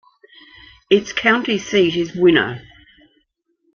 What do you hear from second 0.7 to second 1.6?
Its county